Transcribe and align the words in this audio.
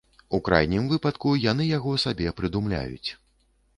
У 0.35 0.37
крайнім 0.47 0.87
выпадку, 0.93 1.33
яны 1.43 1.67
яго 1.77 1.93
сабе 2.05 2.33
прыдумляюць. 2.41 3.09